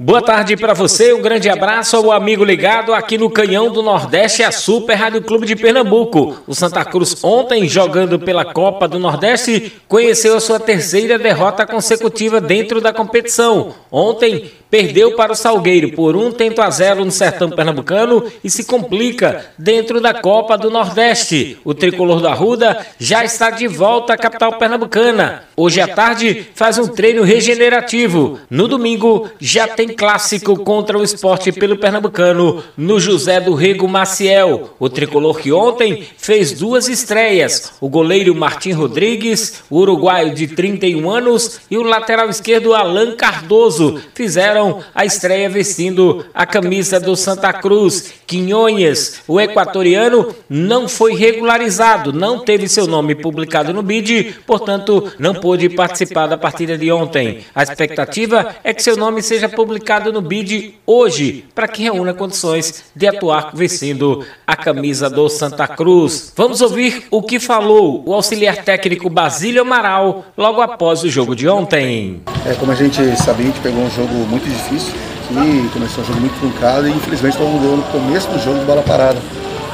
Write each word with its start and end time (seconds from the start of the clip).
Boa 0.00 0.20
tarde 0.20 0.56
para 0.56 0.74
você, 0.74 1.12
um 1.12 1.22
grande 1.22 1.48
abraço 1.48 1.96
ao 1.96 2.10
amigo 2.10 2.42
ligado 2.42 2.92
aqui 2.92 3.16
no 3.16 3.30
Canhão 3.30 3.70
do 3.70 3.80
Nordeste, 3.80 4.42
a 4.42 4.50
Super 4.50 4.94
Rádio 4.94 5.22
Clube 5.22 5.46
de 5.46 5.54
Pernambuco. 5.54 6.42
O 6.48 6.52
Santa 6.52 6.84
Cruz, 6.84 7.22
ontem 7.22 7.68
jogando 7.68 8.18
pela 8.18 8.52
Copa 8.52 8.88
do 8.88 8.98
Nordeste, 8.98 9.72
conheceu 9.86 10.36
a 10.36 10.40
sua 10.40 10.58
terceira 10.58 11.16
derrota 11.16 11.64
consecutiva 11.64 12.40
dentro 12.40 12.80
da 12.80 12.92
competição. 12.92 13.72
Ontem 13.88 14.50
perdeu 14.74 15.12
para 15.12 15.30
o 15.30 15.36
Salgueiro 15.36 15.92
por 15.92 16.16
um 16.16 16.32
tento 16.32 16.60
a 16.60 16.68
zero 16.68 17.04
no 17.04 17.10
sertão 17.12 17.48
pernambucano 17.48 18.24
e 18.42 18.50
se 18.50 18.64
complica 18.64 19.46
dentro 19.56 20.00
da 20.00 20.12
Copa 20.12 20.58
do 20.58 20.68
Nordeste. 20.68 21.56
O 21.64 21.72
tricolor 21.72 22.20
da 22.20 22.34
Ruda 22.34 22.84
já 22.98 23.24
está 23.24 23.50
de 23.50 23.68
volta 23.68 24.14
à 24.14 24.16
capital 24.16 24.58
pernambucana. 24.58 25.44
Hoje 25.56 25.80
à 25.80 25.86
tarde 25.86 26.48
faz 26.56 26.76
um 26.76 26.88
treino 26.88 27.22
regenerativo. 27.22 28.40
No 28.50 28.66
domingo 28.66 29.30
já 29.38 29.68
tem 29.68 29.86
clássico 29.86 30.56
contra 30.56 30.98
o 30.98 31.04
esporte 31.04 31.52
pelo 31.52 31.78
pernambucano 31.78 32.64
no 32.76 32.98
José 32.98 33.38
do 33.38 33.54
Rego 33.54 33.86
Maciel. 33.86 34.70
O 34.80 34.88
tricolor 34.88 35.38
que 35.38 35.52
ontem 35.52 36.04
fez 36.18 36.50
duas 36.50 36.88
estreias. 36.88 37.74
O 37.80 37.88
goleiro 37.88 38.34
Martim 38.34 38.72
Rodrigues, 38.72 39.62
o 39.70 39.78
uruguaio 39.78 40.34
de 40.34 40.48
31 40.48 41.08
anos 41.08 41.60
e 41.70 41.78
o 41.78 41.84
lateral 41.84 42.28
esquerdo 42.28 42.74
Alan 42.74 43.14
Cardoso 43.14 44.02
fizeram 44.16 44.63
a 44.94 45.04
estreia 45.04 45.48
vestindo 45.48 46.24
a 46.34 46.46
camisa 46.46 47.00
do 47.00 47.16
Santa 47.16 47.52
Cruz. 47.52 48.14
Quinhonhas, 48.26 49.22
o 49.28 49.40
equatoriano, 49.40 50.34
não 50.48 50.88
foi 50.88 51.14
regularizado, 51.14 52.12
não 52.12 52.38
teve 52.38 52.68
seu 52.68 52.86
nome 52.86 53.14
publicado 53.14 53.72
no 53.72 53.82
BID, 53.82 54.36
portanto, 54.46 55.12
não 55.18 55.34
pôde 55.34 55.68
participar 55.68 56.26
da 56.26 56.38
partida 56.38 56.76
de 56.78 56.90
ontem. 56.90 57.40
A 57.54 57.62
expectativa 57.62 58.54
é 58.64 58.72
que 58.72 58.82
seu 58.82 58.96
nome 58.96 59.22
seja 59.22 59.48
publicado 59.48 60.12
no 60.12 60.20
BID 60.20 60.74
hoje, 60.86 61.44
para 61.54 61.68
que 61.68 61.82
reúna 61.82 62.14
condições 62.14 62.84
de 62.94 63.06
atuar 63.06 63.50
vestindo 63.54 64.24
a 64.46 64.56
camisa 64.56 65.08
do 65.10 65.28
Santa 65.28 65.68
Cruz. 65.68 66.32
Vamos 66.36 66.60
ouvir 66.60 67.06
o 67.10 67.22
que 67.22 67.38
falou 67.38 68.02
o 68.06 68.14
auxiliar 68.14 68.64
técnico 68.64 69.10
Basílio 69.10 69.62
Amaral 69.62 70.26
logo 70.36 70.60
após 70.60 71.02
o 71.02 71.08
jogo 71.08 71.34
de 71.36 71.48
ontem. 71.48 72.22
É, 72.46 72.54
como 72.54 72.72
a 72.72 72.74
gente 72.74 73.00
sabia, 73.16 73.46
a 73.46 73.48
gente 73.48 73.60
pegou 73.60 73.82
um 73.82 73.90
jogo 73.90 74.12
muito 74.28 74.46
difícil, 74.46 74.92
que 75.28 75.68
começou 75.72 76.04
um 76.04 76.06
jogo 76.06 76.20
muito 76.20 76.38
truncado 76.38 76.86
e 76.86 76.90
infelizmente 76.90 77.38
todo 77.38 77.48
mundo 77.48 77.76
no 77.76 77.82
começo 77.84 78.28
do 78.28 78.38
jogo 78.38 78.58
de 78.58 78.66
bola 78.66 78.82
parada. 78.82 79.18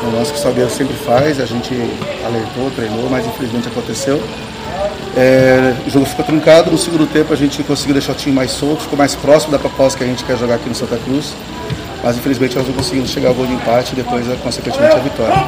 É 0.02 0.06
um 0.06 0.16
lance 0.16 0.32
que 0.32 0.38
o 0.38 0.40
Salgueiro 0.40 0.70
sempre 0.70 0.94
faz, 0.94 1.40
a 1.40 1.46
gente 1.46 1.74
alertou, 2.24 2.70
treinou, 2.70 3.10
mas 3.10 3.26
infelizmente 3.26 3.66
aconteceu. 3.66 4.22
É, 5.16 5.74
o 5.84 5.90
jogo 5.90 6.06
ficou 6.06 6.24
truncado, 6.24 6.70
no 6.70 6.78
segundo 6.78 7.06
tempo 7.06 7.32
a 7.32 7.36
gente 7.36 7.60
conseguiu 7.64 7.94
deixar 7.94 8.12
o 8.12 8.14
time 8.14 8.34
mais 8.34 8.52
solto, 8.52 8.82
ficou 8.82 8.96
mais 8.96 9.16
próximo 9.16 9.50
da 9.50 9.58
proposta 9.58 9.98
que 9.98 10.04
a 10.04 10.06
gente 10.06 10.22
quer 10.22 10.38
jogar 10.38 10.54
aqui 10.54 10.68
no 10.68 10.74
Santa 10.74 10.96
Cruz, 10.96 11.34
mas 12.04 12.16
infelizmente 12.16 12.56
nós 12.56 12.68
não 12.68 12.74
conseguimos 12.74 13.10
chegar 13.10 13.30
ao 13.30 13.34
gol 13.34 13.46
de 13.46 13.52
empate 13.52 13.94
e 13.94 13.96
depois, 13.96 14.24
consequentemente, 14.44 14.94
a 14.94 15.00
vitória. 15.00 15.44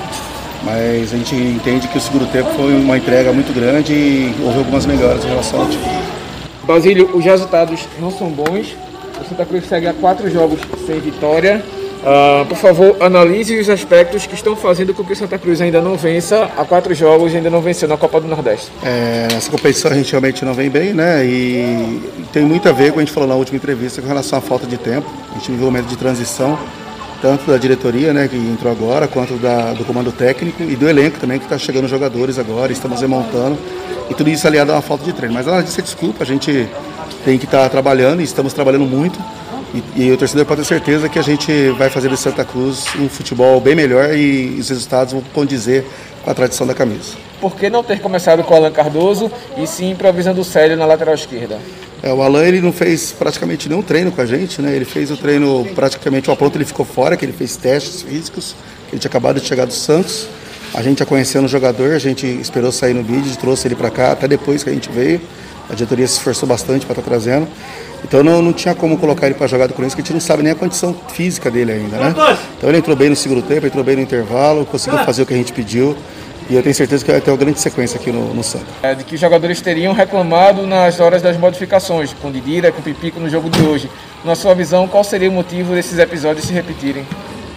Mas 0.65 1.13
a 1.13 1.17
gente 1.17 1.37
entende 1.37 1.87
que 1.87 1.99
o 1.99 2.01
segundo 2.01 2.27
tempo 2.33 2.51
foi 2.57 2.75
uma 2.75 2.97
entrega 2.97 3.33
muito 3.33 3.53
grande 3.55 3.93
e 3.93 4.35
houve 4.43 4.59
algumas 4.59 4.87
melhoras 4.87 5.25
em 5.25 5.29
relação 5.29 5.61
ao 5.61 5.69
time. 5.69 6.22
Basílio, 6.65 7.11
os 7.15 7.25
resultados 7.25 7.87
não 8.01 8.11
são 8.11 8.29
bons. 8.31 8.77
O 9.21 9.29
Santa 9.29 9.45
Cruz 9.45 9.67
segue 9.67 9.87
a 9.87 9.95
quatro 9.95 10.31
jogos 10.31 10.61
sem 10.87 10.99
vitória. 11.01 11.63
Uh, 12.03 12.45
por 12.47 12.59
favor, 12.59 12.97
analise 12.99 13.57
os 13.57 13.71
aspectos 13.71 14.27
que 14.27 14.35
estão 14.35 14.57
fazendo 14.57 14.93
com 14.93 15.05
que 15.05 15.13
o 15.13 15.17
Santa 15.17 15.39
Cruz 15.39 15.61
ainda 15.61 15.81
não 15.81 15.97
vença 15.97 16.51
a 16.57 16.65
quatro 16.65 16.93
jogos 16.95 17.33
e 17.33 17.37
ainda 17.37 17.49
não 17.49 17.61
venceu 17.61 17.89
na 17.89 17.97
Copa 17.97 18.21
do 18.21 18.27
Nordeste. 18.27 18.73
É, 18.83 19.29
nessa 19.33 19.49
competição 19.49 19.89
a 19.93 19.95
gente 19.95 20.11
realmente 20.11 20.45
não 20.45 20.53
vem 20.53 20.69
bem, 20.69 20.93
né? 20.93 21.25
E 21.25 22.03
tem 22.33 22.43
muito 22.43 22.69
a 22.69 22.73
ver 22.73 22.93
com 22.93 22.99
a 22.99 23.03
gente 23.03 23.13
falou 23.13 23.29
na 23.29 23.37
última 23.37 23.57
entrevista 23.57 24.03
com 24.03 24.09
relação 24.09 24.37
à 24.37 24.43
falta 24.43 24.67
de 24.67 24.77
tempo. 24.77 25.09
A 25.31 25.39
gente 25.39 25.53
viveu 25.53 25.69
um 25.69 25.71
momento 25.71 25.87
de 25.87 25.97
transição, 25.97 26.59
tanto 27.23 27.49
da 27.49 27.57
diretoria, 27.57 28.13
né, 28.13 28.27
que 28.27 28.37
entrou 28.37 28.73
agora, 28.73 29.07
quanto 29.07 29.35
da, 29.35 29.73
do 29.73 29.85
comando 29.85 30.11
técnico 30.11 30.65
e 30.65 30.75
do 30.75 30.89
elenco 30.89 31.21
também, 31.21 31.39
que 31.39 31.45
está 31.45 31.57
chegando 31.57 31.87
jogadores 31.87 32.37
agora, 32.37 32.73
estamos 32.73 33.01
remontando. 33.01 33.57
E 34.11 34.15
tudo 34.15 34.29
isso 34.29 34.45
aliado 34.47 34.73
a 34.73 34.75
uma 34.75 34.83
falta 34.83 35.05
de 35.05 35.13
treino. 35.13 35.33
Mas 35.33 35.47
ela 35.47 35.63
disse 35.63 35.81
desculpa, 35.81 36.25
a 36.25 36.27
gente 36.27 36.69
tem 37.25 37.39
que 37.39 37.45
estar 37.45 37.63
tá 37.63 37.69
trabalhando 37.69 38.21
e 38.21 38.25
estamos 38.25 38.53
trabalhando 38.53 38.85
muito. 38.85 39.19
E, 39.73 40.03
e, 40.03 40.13
o 40.13 40.19
torcedor 40.19 40.45
pode 40.45 40.63
ter 40.63 40.67
certeza 40.67 41.09
que 41.09 41.19
a 41.19 41.23
gente 41.23 41.71
vai 41.79 41.89
fazer 41.89 42.09
do 42.09 42.17
Santa 42.17 42.45
Cruz 42.45 42.85
um 42.99 43.09
futebol 43.09 43.59
bem 43.59 43.75
melhor 43.75 44.15
e 44.15 44.59
os 44.59 44.69
resultados 44.69 45.15
vão 45.15 45.23
condizer 45.33 45.87
com 46.23 46.31
a 46.31 46.35
tradição 46.35 46.67
da 46.67 46.75
camisa. 46.75 47.15
Por 47.41 47.57
que 47.57 47.71
não 47.71 47.83
ter 47.83 48.01
começado 48.01 48.45
com 48.45 48.53
o 48.53 48.57
Alan 48.57 48.71
Cardoso 48.71 49.31
e 49.57 49.67
sim 49.67 49.91
improvisando 49.91 50.41
o 50.41 50.45
Célio 50.45 50.77
na 50.77 50.85
lateral 50.85 51.15
esquerda? 51.15 51.59
É, 52.03 52.13
o 52.13 52.21
Alan 52.21 52.45
ele 52.45 52.61
não 52.61 52.73
fez 52.73 53.13
praticamente 53.13 53.69
nenhum 53.69 53.81
treino 53.81 54.11
com 54.11 54.21
a 54.21 54.27
gente, 54.27 54.61
né? 54.61 54.75
Ele 54.75 54.85
fez 54.85 55.11
o 55.11 55.17
treino 55.17 55.65
praticamente, 55.75 56.29
o 56.29 56.33
apronto 56.33 56.59
ele 56.59 56.65
ficou 56.65 56.85
fora, 56.85 57.17
que 57.17 57.25
ele 57.25 57.33
fez 57.33 57.57
testes 57.57 58.03
físicos, 58.03 58.57
ele 58.91 58.99
tinha 58.99 59.09
acabado 59.09 59.41
de 59.41 59.47
chegar 59.47 59.67
do 59.67 59.73
Santos. 59.73 60.27
A 60.75 60.83
gente 60.83 60.99
já 60.99 61.07
conhecendo 61.07 61.45
o 61.45 61.49
jogador, 61.49 61.93
a 61.93 61.99
gente 61.99 62.27
esperou 62.27 62.73
sair 62.73 62.95
no 62.95 63.05
vídeo, 63.05 63.31
trouxe 63.37 63.69
ele 63.69 63.77
para 63.77 63.91
cá, 63.91 64.13
até 64.13 64.27
depois 64.27 64.65
que 64.65 64.71
a 64.71 64.73
gente 64.73 64.91
veio. 64.91 65.21
A 65.71 65.75
diretoria 65.75 66.07
se 66.09 66.15
esforçou 66.15 66.49
bastante 66.49 66.85
para 66.85 66.95
estar 66.95 67.03
tá 67.03 67.09
trazendo. 67.09 67.47
Então 68.03 68.25
não, 68.25 68.43
não 68.43 68.53
tinha 68.53 68.75
como 68.75 68.99
colocar 68.99 69.27
ele 69.27 69.37
para 69.37 69.47
jogar 69.47 69.69
do 69.69 69.75
Corinthians, 69.75 69.95
que 69.95 70.01
a 70.01 70.05
gente 70.05 70.13
não 70.13 70.21
sabe 70.21 70.43
nem 70.43 70.53
a 70.53 70.57
condição 70.57 70.97
física 71.13 71.51
dele 71.51 71.73
ainda, 71.73 71.97
né? 71.99 72.15
Então 72.59 72.69
ele 72.69 72.79
entrou 72.79 72.97
bem 72.97 73.11
no 73.11 73.17
segundo 73.17 73.43
tempo, 73.43 73.65
entrou 73.65 73.85
bem 73.85 73.95
no 73.95 74.03
intervalo, 74.03 74.67
conseguiu 74.67 74.99
fazer 75.05 75.23
o 75.23 75.27
que 75.27 75.35
a 75.35 75.37
gente 75.37 75.53
pediu. 75.53 75.97
E 76.49 76.55
eu 76.55 76.63
tenho 76.63 76.75
certeza 76.75 77.05
que 77.05 77.11
vai 77.11 77.21
ter 77.21 77.31
uma 77.31 77.37
grande 77.37 77.61
sequência 77.61 77.99
aqui 77.99 78.11
no, 78.11 78.35
no 78.35 78.43
Santos. 78.43 78.69
É, 78.83 78.95
de 78.95 79.05
que 79.05 79.15
os 79.15 79.21
jogadores 79.21 79.61
teriam 79.61 79.93
reclamado 79.93 80.67
nas 80.67 81.01
horas 81.01 81.23
das 81.23 81.37
modificações, 81.37 82.13
com 82.13 82.31
Didira, 82.31 82.73
com 82.73 82.83
Pipico 82.83 83.21
no 83.21 83.29
jogo 83.29 83.49
de 83.49 83.63
hoje. 83.63 83.91
Na 84.25 84.35
sua 84.35 84.55
visão, 84.55 84.87
qual 84.87 85.05
seria 85.05 85.29
o 85.29 85.33
motivo 85.33 85.75
desses 85.75 85.99
episódios 85.99 86.47
se 86.47 86.53
repetirem? 86.53 87.07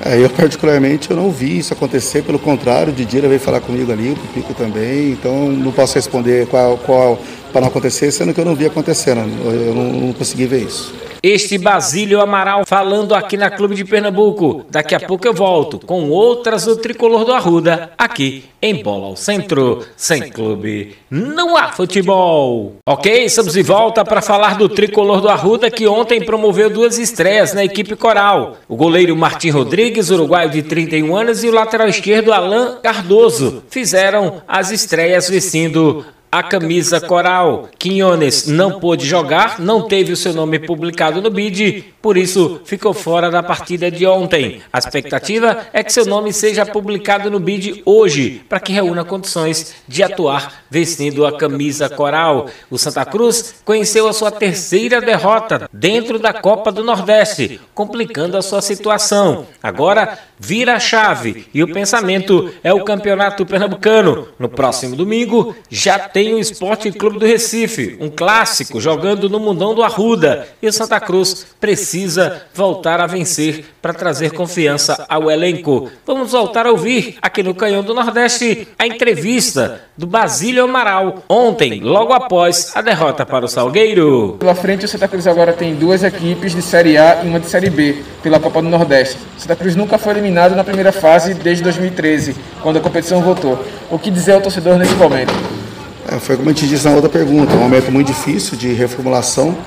É, 0.03 0.17
eu 0.17 0.29
particularmente 0.29 1.09
eu 1.09 1.15
não 1.15 1.31
vi 1.31 1.57
isso 1.57 1.73
acontecer, 1.73 2.21
pelo 2.21 2.37
contrário, 2.37 2.91
o 2.91 2.95
Didira 2.95 3.27
veio 3.27 3.39
falar 3.39 3.61
comigo 3.61 3.91
ali, 3.91 4.11
o 4.11 4.15
Pipico 4.15 4.53
também, 4.53 5.11
então 5.11 5.47
não 5.49 5.71
posso 5.71 5.95
responder 5.95 6.47
qual, 6.47 6.77
qual 6.77 7.19
para 7.55 7.61
não 7.61 7.69
acontecer, 7.69 8.11
sendo 8.11 8.33
que 8.33 8.41
eu 8.41 8.43
não 8.43 8.53
vi 8.53 8.65
acontecendo, 8.65 9.21
eu 9.49 9.73
não, 9.73 9.83
não 9.85 10.13
consegui 10.13 10.45
ver 10.45 10.63
isso. 10.63 10.93
Este 11.23 11.57
Basílio 11.57 12.21
Amaral 12.21 12.65
falando 12.67 13.15
aqui 13.15 13.37
na 13.37 13.49
Clube 13.49 13.75
de 13.75 13.85
Pernambuco. 13.85 14.65
Daqui 14.69 14.93
a 14.93 14.99
pouco 14.99 15.25
eu 15.25 15.33
volto 15.33 15.79
com 15.79 16.09
outras 16.09 16.65
do 16.65 16.75
Tricolor 16.75 17.23
do 17.23 17.33
Arruda, 17.33 17.93
aqui 17.97 18.43
em 18.61 18.83
Bola 18.83 19.07
ao 19.07 19.15
Centro. 19.15 19.83
Sem 19.95 20.29
clube, 20.29 20.95
não 21.09 21.57
há 21.57 21.71
futebol. 21.71 22.75
Ok, 22.85 23.23
estamos 23.23 23.53
de 23.53 23.63
volta 23.63 24.03
para 24.03 24.21
falar 24.21 24.57
do 24.57 24.67
Tricolor 24.67 25.21
do 25.21 25.29
Arruda, 25.29 25.71
que 25.71 25.87
ontem 25.87 26.21
promoveu 26.21 26.69
duas 26.69 26.99
estreias 26.99 27.53
na 27.53 27.63
equipe 27.63 27.95
coral. 27.95 28.57
O 28.67 28.75
goleiro 28.75 29.15
Martim 29.15 29.49
Rodrigues, 29.49 30.11
uruguaio 30.11 30.49
de 30.49 30.61
31 30.61 31.15
anos, 31.15 31.43
e 31.43 31.47
o 31.47 31.53
lateral 31.53 31.87
esquerdo 31.87 32.33
Alain 32.33 32.75
Cardoso 32.83 33.63
fizeram 33.69 34.41
as 34.47 34.71
estreias 34.71 35.29
vestindo 35.29 36.05
a 36.35 36.43
camisa 36.43 36.99
coral. 36.99 37.69
Quinones 37.79 38.45
não 38.45 38.77
pôde 38.77 39.05
jogar, 39.07 39.57
não 39.57 39.83
teve 39.83 40.11
o 40.11 40.17
seu 40.17 40.33
nome 40.33 40.59
publicado 40.59 41.21
no 41.21 41.29
BID, 41.29 41.93
por 42.01 42.17
isso 42.17 42.59
ficou 42.65 42.93
fora 42.93 43.31
da 43.31 43.41
partida 43.41 43.89
de 43.89 44.05
ontem. 44.05 44.61
A 44.71 44.77
expectativa 44.77 45.65
é 45.71 45.81
que 45.81 45.93
seu 45.93 46.05
nome 46.05 46.33
seja 46.33 46.65
publicado 46.65 47.31
no 47.31 47.39
BID 47.39 47.83
hoje, 47.85 48.43
para 48.49 48.59
que 48.59 48.73
reúna 48.73 49.05
condições 49.05 49.75
de 49.87 50.03
atuar 50.03 50.65
vestindo 50.69 51.25
a 51.25 51.37
camisa 51.37 51.87
coral. 51.87 52.47
O 52.69 52.77
Santa 52.77 53.05
Cruz 53.05 53.55
conheceu 53.63 54.05
a 54.07 54.13
sua 54.13 54.29
terceira 54.29 54.99
derrota 54.99 55.69
dentro 55.71 56.19
da 56.19 56.33
Copa 56.33 56.69
do 56.69 56.83
Nordeste, 56.83 57.61
complicando 57.73 58.37
a 58.37 58.41
sua 58.41 58.61
situação. 58.61 59.47
Agora 59.63 60.19
vira 60.37 60.75
a 60.75 60.79
chave 60.79 61.47
e 61.53 61.63
o 61.63 61.71
pensamento 61.71 62.53
é 62.61 62.73
o 62.73 62.83
Campeonato 62.83 63.45
Pernambucano. 63.45 64.27
No 64.37 64.49
próximo 64.49 64.97
domingo 64.97 65.55
já 65.69 65.97
tem 65.97 66.24
tem 66.25 66.33
o 66.33 66.39
Esporte 66.39 66.91
Clube 66.91 67.19
do 67.19 67.25
Recife, 67.25 67.97
um 68.01 68.09
clássico, 68.09 68.81
jogando 68.81 69.29
no 69.29 69.39
mundão 69.39 69.75
do 69.75 69.83
Arruda. 69.83 70.47
E 70.59 70.67
o 70.67 70.73
Santa 70.73 70.99
Cruz 70.99 71.45
precisa 71.59 72.41
voltar 72.51 72.99
a 72.99 73.05
vencer 73.05 73.63
para 73.79 73.93
trazer 73.93 74.31
confiança 74.31 75.05
ao 75.07 75.29
elenco. 75.29 75.91
Vamos 76.03 76.31
voltar 76.31 76.65
a 76.65 76.71
ouvir 76.71 77.17
aqui 77.21 77.43
no 77.43 77.53
Canhão 77.53 77.83
do 77.83 77.93
Nordeste 77.93 78.67
a 78.79 78.87
entrevista 78.87 79.81
do 79.95 80.07
Basílio 80.07 80.63
Amaral 80.63 81.23
ontem, 81.29 81.79
logo 81.81 82.11
após 82.11 82.75
a 82.75 82.81
derrota 82.81 83.23
para 83.23 83.45
o 83.45 83.47
Salgueiro. 83.47 84.35
Pela 84.39 84.55
frente, 84.55 84.85
o 84.85 84.87
Santa 84.87 85.07
Cruz 85.07 85.27
agora 85.27 85.53
tem 85.53 85.75
duas 85.75 86.03
equipes 86.03 86.55
de 86.55 86.61
Série 86.63 86.97
A 86.97 87.21
e 87.23 87.27
uma 87.27 87.39
de 87.39 87.45
Série 87.45 87.69
B 87.69 88.01
pela 88.23 88.39
Copa 88.39 88.63
do 88.63 88.69
Nordeste. 88.69 89.19
O 89.37 89.39
Santa 89.39 89.55
Cruz 89.55 89.75
nunca 89.75 89.99
foi 89.99 90.13
eliminado 90.13 90.55
na 90.55 90.63
primeira 90.63 90.91
fase 90.91 91.35
desde 91.35 91.63
2013, 91.63 92.35
quando 92.63 92.77
a 92.77 92.81
competição 92.81 93.21
voltou. 93.21 93.63
O 93.91 93.99
que 93.99 94.09
dizer 94.09 94.31
ao 94.31 94.41
torcedor 94.41 94.79
nesse 94.79 94.95
momento? 94.95 95.64
É, 96.07 96.19
foi 96.19 96.37
como 96.37 96.49
a 96.49 96.53
gente 96.53 96.67
disse 96.67 96.85
na 96.85 96.91
outra 96.91 97.09
pergunta, 97.09 97.53
um 97.53 97.59
momento 97.59 97.91
muito 97.91 98.07
difícil 98.07 98.57
de 98.57 98.73
reformulação. 98.73 99.57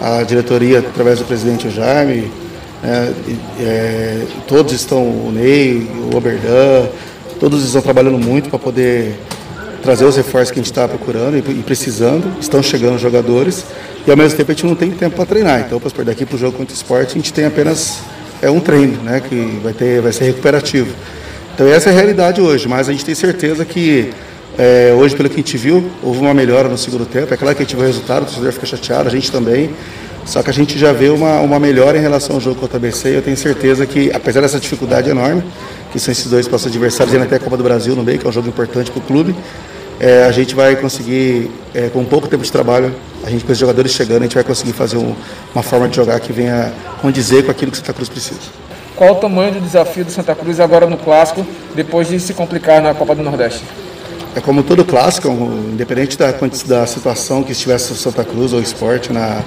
A 0.00 0.22
diretoria, 0.22 0.80
através 0.80 1.18
do 1.18 1.24
presidente 1.24 1.70
Jaime, 1.70 2.30
é, 2.82 3.12
é, 3.60 4.26
todos 4.46 4.72
estão, 4.72 5.02
o 5.02 5.32
Ney, 5.32 5.86
o 6.10 6.16
Oberdan, 6.16 6.88
todos 7.38 7.64
estão 7.64 7.82
trabalhando 7.82 8.18
muito 8.18 8.48
para 8.48 8.58
poder 8.58 9.18
trazer 9.82 10.04
os 10.04 10.16
reforços 10.16 10.50
que 10.50 10.58
a 10.58 10.62
gente 10.62 10.70
está 10.70 10.86
procurando 10.86 11.36
e, 11.38 11.62
precisando. 11.62 12.30
Estão 12.40 12.62
chegando 12.62 12.98
jogadores. 12.98 13.64
E 14.06 14.10
ao 14.10 14.16
mesmo 14.16 14.36
tempo 14.36 14.50
a 14.50 14.54
gente 14.54 14.66
não 14.66 14.74
tem 14.74 14.90
tempo 14.90 15.16
para 15.16 15.26
treinar. 15.26 15.60
Então, 15.60 15.80
para 15.80 16.04
daqui 16.04 16.24
para 16.24 16.36
o 16.36 16.38
jogo 16.38 16.56
contra 16.56 16.72
o 16.72 16.76
esporte, 16.76 17.12
a 17.12 17.14
gente 17.14 17.32
tem 17.32 17.44
apenas 17.44 18.00
é 18.42 18.50
um 18.50 18.60
treino, 18.60 19.02
né, 19.02 19.20
que 19.20 19.60
vai, 19.62 19.72
ter, 19.72 20.00
vai 20.00 20.12
ser 20.12 20.24
recuperativo. 20.24 20.94
Então, 21.54 21.66
essa 21.68 21.90
é 21.90 21.92
a 21.92 21.94
realidade 21.94 22.40
hoje, 22.40 22.66
mas 22.66 22.88
a 22.88 22.92
gente 22.92 23.04
tem 23.04 23.14
certeza 23.14 23.64
que 23.64 24.10
é, 24.58 24.92
hoje, 24.96 25.16
pelo 25.16 25.28
que 25.28 25.36
a 25.36 25.38
gente 25.38 25.56
viu, 25.56 25.90
houve 26.02 26.20
uma 26.20 26.34
melhora 26.34 26.68
no 26.68 26.76
segundo 26.76 27.06
tempo. 27.06 27.32
É 27.32 27.36
claro 27.36 27.56
que 27.56 27.62
a 27.62 27.64
gente 27.64 27.74
viu 27.74 27.84
o 27.84 27.86
resultado, 27.86 28.22
o 28.22 28.26
torcedor 28.26 28.52
fica 28.52 28.66
chateado, 28.66 29.08
a 29.08 29.12
gente 29.12 29.30
também. 29.30 29.70
Só 30.26 30.42
que 30.42 30.50
a 30.50 30.52
gente 30.52 30.78
já 30.78 30.92
vê 30.92 31.08
uma, 31.08 31.40
uma 31.40 31.58
melhora 31.58 31.96
em 31.96 32.00
relação 32.00 32.36
ao 32.36 32.40
jogo 32.40 32.60
contra 32.60 32.76
a 32.76 32.80
BC. 32.80 33.16
Eu 33.16 33.22
tenho 33.22 33.36
certeza 33.36 33.86
que, 33.86 34.10
apesar 34.12 34.40
dessa 34.42 34.60
dificuldade 34.60 35.08
enorme, 35.10 35.42
que 35.92 35.98
são 35.98 36.12
esses 36.12 36.26
dois 36.26 36.46
nossos 36.46 36.66
adversários, 36.66 37.14
ainda 37.14 37.26
até 37.26 37.36
a 37.36 37.40
Copa 37.40 37.56
do 37.56 37.64
Brasil 37.64 37.96
no 37.96 38.02
meio, 38.02 38.18
que 38.18 38.26
é 38.26 38.28
um 38.28 38.32
jogo 38.32 38.48
importante 38.48 38.90
para 38.90 39.00
o 39.00 39.02
clube, 39.02 39.34
é, 39.98 40.24
a 40.24 40.32
gente 40.32 40.54
vai 40.54 40.76
conseguir, 40.76 41.50
é, 41.74 41.88
com 41.88 42.04
pouco 42.04 42.28
tempo 42.28 42.42
de 42.42 42.52
trabalho, 42.52 42.94
a 43.24 43.30
gente 43.30 43.44
com 43.44 43.52
os 43.52 43.58
jogadores 43.58 43.92
chegando, 43.92 44.20
a 44.20 44.22
gente 44.24 44.34
vai 44.34 44.44
conseguir 44.44 44.72
fazer 44.72 44.96
um, 44.96 45.14
uma 45.54 45.62
forma 45.62 45.88
de 45.88 45.96
jogar 45.96 46.18
que 46.20 46.32
venha 46.32 46.72
condizer 47.02 47.44
com 47.44 47.50
aquilo 47.50 47.70
que 47.70 47.76
o 47.76 47.80
Santa 47.80 47.92
Cruz 47.92 48.08
precisa. 48.08 48.40
Qual 48.96 49.12
o 49.12 49.16
tamanho 49.16 49.54
do 49.54 49.60
desafio 49.60 50.04
do 50.04 50.10
Santa 50.10 50.34
Cruz 50.34 50.60
agora 50.60 50.86
no 50.86 50.96
Clássico, 50.96 51.46
depois 51.74 52.08
de 52.08 52.20
se 52.20 52.34
complicar 52.34 52.80
na 52.80 52.94
Copa 52.94 53.14
do 53.14 53.22
Nordeste? 53.22 53.62
É 54.34 54.40
como 54.40 54.62
todo 54.62 54.84
clássico, 54.84 55.28
independente 55.72 56.16
da, 56.16 56.32
da 56.66 56.86
situação 56.86 57.42
que 57.42 57.50
estivesse 57.50 57.94
Santa 57.94 58.24
Cruz 58.24 58.52
ou 58.52 58.60
esporte 58.60 59.12
na, 59.12 59.42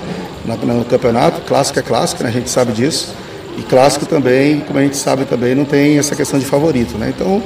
na, 0.45 0.55
no 0.57 0.83
campeonato, 0.83 1.41
clássico 1.41 1.79
é 1.79 1.81
clássico, 1.81 2.21
né? 2.21 2.29
a 2.29 2.31
gente 2.31 2.49
sabe 2.49 2.73
disso. 2.73 3.13
E 3.57 3.61
clássico 3.61 4.05
também, 4.05 4.59
como 4.61 4.79
a 4.79 4.81
gente 4.81 4.97
sabe 4.97 5.25
também, 5.25 5.55
não 5.55 5.63
tem 5.63 5.97
essa 5.97 6.15
questão 6.15 6.37
de 6.37 6.45
favorito. 6.45 6.97
Né? 6.97 7.13
Então 7.15 7.41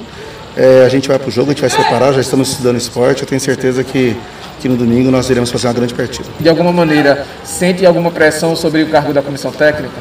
é, 0.55 0.83
a 0.83 0.89
gente 0.89 1.07
vai 1.07 1.19
para 1.19 1.27
o 1.27 1.31
jogo, 1.31 1.51
a 1.51 1.53
gente 1.53 1.61
vai 1.61 1.69
se 1.69 1.75
preparar, 1.75 2.11
já 2.13 2.21
estamos 2.21 2.49
estudando 2.49 2.77
esporte, 2.77 3.21
eu 3.21 3.27
tenho 3.27 3.39
certeza 3.39 3.83
que, 3.83 4.17
que 4.59 4.67
no 4.67 4.75
domingo 4.75 5.11
nós 5.11 5.29
iremos 5.29 5.51
fazer 5.51 5.67
uma 5.67 5.73
grande 5.73 5.93
partida. 5.93 6.27
De 6.39 6.49
alguma 6.49 6.73
maneira, 6.73 7.23
sente 7.43 7.85
alguma 7.85 8.09
pressão 8.09 8.55
sobre 8.55 8.81
o 8.81 8.89
cargo 8.89 9.13
da 9.13 9.21
comissão 9.21 9.51
técnica? 9.51 9.93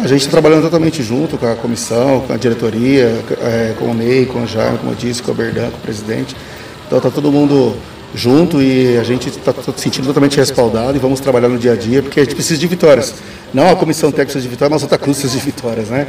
A 0.00 0.06
gente 0.06 0.20
está 0.20 0.30
trabalhando 0.30 0.62
totalmente 0.62 1.02
junto 1.02 1.36
com 1.36 1.46
a 1.46 1.54
comissão, 1.54 2.20
com 2.20 2.32
a 2.32 2.36
diretoria, 2.36 3.22
é, 3.40 3.74
com 3.78 3.90
o 3.90 3.94
Ney, 3.94 4.24
com 4.24 4.42
o 4.42 4.46
Jaime, 4.46 4.78
como 4.78 4.92
eu 4.92 4.96
disse, 4.96 5.22
com 5.22 5.32
o 5.32 5.34
Berdan, 5.34 5.70
com 5.70 5.76
o 5.76 5.80
presidente. 5.80 6.34
Então 6.86 6.96
está 6.96 7.10
todo 7.10 7.30
mundo 7.30 7.76
junto 8.14 8.60
e 8.60 8.96
a 8.96 9.02
gente 9.02 9.28
está 9.28 9.52
se 9.52 9.72
sentindo 9.76 10.06
totalmente 10.06 10.36
respaldado 10.36 10.96
e 10.96 10.98
vamos 10.98 11.20
trabalhar 11.20 11.48
no 11.48 11.58
dia 11.58 11.72
a 11.72 11.76
dia, 11.76 12.02
porque 12.02 12.20
a 12.20 12.24
gente 12.24 12.34
precisa 12.34 12.58
de 12.58 12.66
vitórias. 12.66 13.14
Não 13.52 13.70
a 13.70 13.76
comissão 13.76 14.10
técnica 14.10 14.40
de 14.40 14.48
vitórias, 14.48 14.72
mas 14.72 14.82
a 14.82 14.86
Santa 14.86 14.98
Cruz 14.98 15.18
precisa 15.18 15.38
de 15.38 15.44
vitórias, 15.44 15.88
né? 15.88 16.08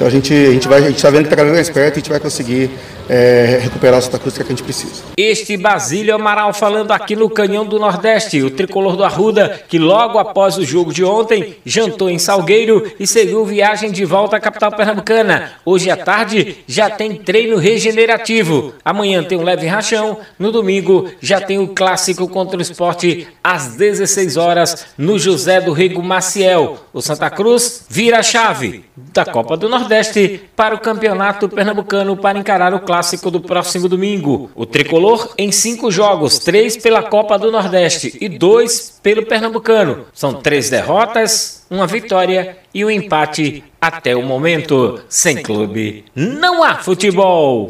Então 0.00 0.08
a 0.08 0.10
gente 0.10 0.32
a 0.32 0.50
gente 0.50 0.66
vai 0.66 0.78
a 0.78 0.86
gente 0.86 0.96
está 0.96 1.10
vendo 1.10 1.24
que 1.24 1.26
está 1.26 1.36
cada 1.36 1.50
vez 1.50 1.56
mais 1.56 1.68
perto 1.68 1.96
e 1.96 1.98
a 1.98 2.00
gente 2.00 2.08
vai 2.08 2.18
conseguir 2.18 2.70
é, 3.06 3.58
recuperar 3.60 3.98
a 3.98 4.00
Santa 4.00 4.18
Cruz 4.18 4.34
que, 4.34 4.40
é 4.40 4.44
que 4.46 4.50
a 4.50 4.56
gente 4.56 4.64
precisa. 4.64 5.02
Este 5.14 5.58
Basílio 5.58 6.14
Amaral 6.14 6.54
falando 6.54 6.92
aqui 6.92 7.14
no 7.14 7.28
Canhão 7.28 7.66
do 7.66 7.78
Nordeste, 7.78 8.40
o 8.40 8.50
tricolor 8.50 8.96
do 8.96 9.04
Arruda, 9.04 9.60
que 9.68 9.78
logo 9.78 10.18
após 10.18 10.56
o 10.56 10.64
jogo 10.64 10.90
de 10.90 11.04
ontem 11.04 11.56
jantou 11.66 12.08
em 12.08 12.18
Salgueiro 12.18 12.90
e 12.98 13.06
seguiu 13.06 13.44
viagem 13.44 13.90
de 13.90 14.06
volta 14.06 14.38
à 14.38 14.40
capital 14.40 14.72
pernambucana. 14.72 15.52
Hoje 15.66 15.90
à 15.90 15.96
tarde 15.98 16.56
já 16.66 16.88
tem 16.88 17.16
treino 17.16 17.58
regenerativo. 17.58 18.72
Amanhã 18.82 19.22
tem 19.22 19.36
um 19.36 19.42
leve 19.42 19.66
rachão, 19.66 20.16
no 20.38 20.50
domingo 20.50 21.10
já 21.20 21.42
tem 21.42 21.58
o 21.58 21.68
clássico 21.68 22.26
contra 22.26 22.56
o 22.56 22.62
esporte 22.62 23.28
às 23.44 23.74
16 23.74 24.38
horas 24.38 24.86
no 24.96 25.18
José 25.18 25.60
do 25.60 25.72
Rego 25.72 26.02
Maciel. 26.02 26.78
O 26.90 27.02
Santa 27.02 27.28
Cruz 27.28 27.84
vira 27.90 28.20
a 28.20 28.22
chave 28.22 28.84
da 28.96 29.26
Copa 29.26 29.58
do 29.58 29.68
Nordeste 29.68 29.89
para 30.56 30.74
o 30.74 30.80
Campeonato 30.80 31.48
Pernambucano 31.48 32.16
para 32.16 32.38
encarar 32.38 32.72
o 32.72 32.80
clássico 32.80 33.30
do 33.30 33.40
próximo 33.40 33.88
domingo. 33.88 34.50
O 34.54 34.64
tricolor 34.64 35.34
em 35.36 35.50
cinco 35.52 35.90
jogos, 35.90 36.38
três 36.38 36.76
pela 36.76 37.02
Copa 37.02 37.38
do 37.38 37.50
Nordeste 37.50 38.16
e 38.20 38.28
dois 38.28 38.98
pelo 39.02 39.26
Pernambucano. 39.26 40.06
São 40.12 40.34
três 40.34 40.70
derrotas, 40.70 41.66
uma 41.70 41.86
vitória 41.86 42.58
e 42.72 42.84
um 42.84 42.90
empate 42.90 43.64
até 43.80 44.14
o 44.14 44.22
momento. 44.22 45.00
Sem 45.08 45.42
clube, 45.42 46.04
não 46.14 46.62
há 46.62 46.76
futebol. 46.76 47.68